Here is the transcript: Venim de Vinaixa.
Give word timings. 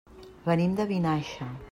Venim 0.45 0.73
de 0.79 0.87
Vinaixa. 0.93 1.51